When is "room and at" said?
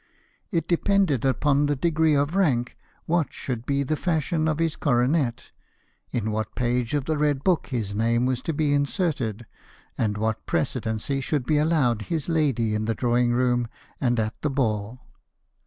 13.33-14.33